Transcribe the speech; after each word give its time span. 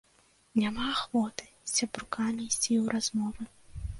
Няма 0.59 0.85
ахвоты 0.93 1.45
з 1.49 1.69
сябрукамі 1.81 2.41
ісці 2.49 2.73
ў 2.83 2.97
размовы. 2.97 3.43